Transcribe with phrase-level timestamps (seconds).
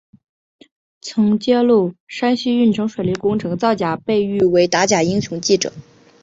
[1.01, 5.71] 曾揭露山西运城水利工程造假被誉为打假英雄记者。